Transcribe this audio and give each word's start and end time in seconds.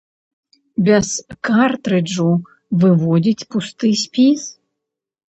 Без 0.85 1.09
картрыджу 1.49 2.29
выводзіць 2.85 3.47
пусты 3.57 3.91
спіс. 4.05 4.41